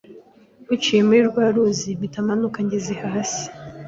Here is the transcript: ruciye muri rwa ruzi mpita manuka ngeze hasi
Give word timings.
ruciye 0.67 1.01
muri 1.07 1.21
rwa 1.29 1.45
ruzi 1.53 1.89
mpita 1.97 2.19
manuka 2.27 2.57
ngeze 2.65 2.93
hasi 3.03 3.45